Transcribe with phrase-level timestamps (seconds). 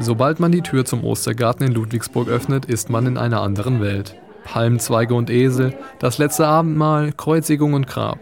[0.00, 4.14] Sobald man die Tür zum Ostergarten in Ludwigsburg öffnet, ist man in einer anderen Welt.
[4.44, 8.20] Palmzweige und Esel, das letzte Abendmahl, Kreuzigung und Grab.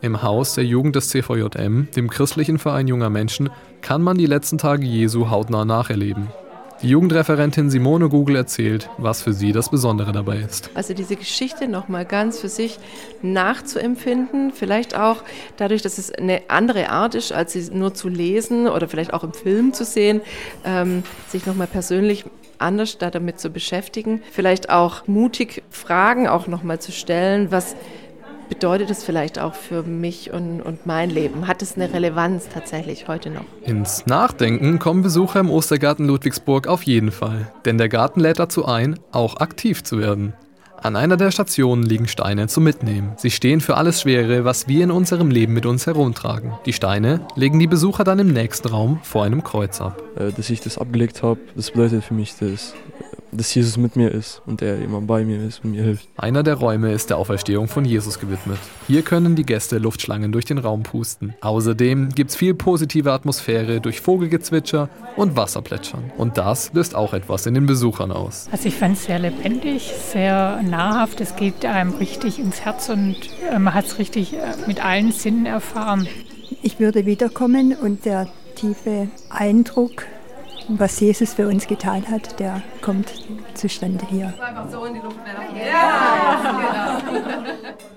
[0.00, 3.50] Im Haus der Jugend des CVJM, dem christlichen Verein junger Menschen,
[3.82, 6.26] kann man die letzten Tage Jesu hautnah nacherleben.
[6.82, 10.68] Die Jugendreferentin Simone Google erzählt, was für sie das Besondere dabei ist.
[10.74, 12.80] Also diese Geschichte nochmal ganz für sich
[13.22, 15.22] nachzuempfinden, vielleicht auch
[15.56, 19.22] dadurch, dass es eine andere Art ist, als sie nur zu lesen oder vielleicht auch
[19.22, 20.22] im Film zu sehen,
[20.64, 22.24] ähm, sich nochmal persönlich
[22.58, 27.76] anders da damit zu beschäftigen, vielleicht auch mutig Fragen auch nochmal zu stellen, was
[28.52, 31.48] bedeutet es vielleicht auch für mich und, und mein Leben?
[31.48, 33.46] Hat es eine Relevanz tatsächlich heute noch?
[33.62, 38.66] Ins Nachdenken kommen Besucher im Ostergarten Ludwigsburg auf jeden Fall, denn der Garten lädt dazu
[38.66, 40.34] ein, auch aktiv zu werden.
[40.76, 43.12] An einer der Stationen liegen Steine zum Mitnehmen.
[43.16, 46.52] Sie stehen für alles Schwere, was wir in unserem Leben mit uns herumtragen.
[46.66, 50.02] Die Steine legen die Besucher dann im nächsten Raum vor einem Kreuz ab.
[50.16, 52.74] Äh, dass ich das abgelegt habe, das bedeutet für mich, dass
[53.32, 56.08] dass Jesus mit mir ist und er immer bei mir ist und mir hilft.
[56.16, 58.58] Einer der Räume ist der Auferstehung von Jesus gewidmet.
[58.86, 61.34] Hier können die Gäste Luftschlangen durch den Raum pusten.
[61.40, 66.12] Außerdem gibt es viel positive Atmosphäre durch Vogelgezwitscher und Wasserplätschern.
[66.18, 68.48] Und das löst auch etwas in den Besuchern aus.
[68.52, 71.20] Also ich fand es sehr lebendig, sehr nahrhaft.
[71.20, 73.16] Es geht einem richtig ins Herz und
[73.50, 76.06] äh, man hat es richtig äh, mit allen Sinnen erfahren.
[76.62, 80.04] Ich würde wiederkommen und der tiefe Eindruck
[80.68, 83.12] was Jesus für uns getan hat, der kommt
[83.54, 84.32] zustande hier.
[85.56, 87.92] Ja, genau.